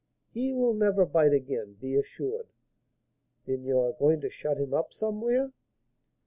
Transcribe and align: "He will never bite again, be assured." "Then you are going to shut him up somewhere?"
"He 0.33 0.51
will 0.51 0.73
never 0.73 1.05
bite 1.05 1.31
again, 1.31 1.73
be 1.79 1.95
assured." 1.95 2.47
"Then 3.45 3.63
you 3.63 3.77
are 3.79 3.93
going 3.93 4.19
to 4.21 4.31
shut 4.31 4.57
him 4.57 4.73
up 4.73 4.91
somewhere?" 4.93 5.53